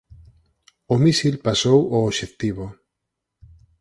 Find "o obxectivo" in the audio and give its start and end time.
1.95-2.65